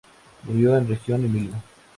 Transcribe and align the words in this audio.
Murió 0.45 0.75
en 0.77 0.87
Reggio 0.87 1.13
Emilia. 1.13 1.61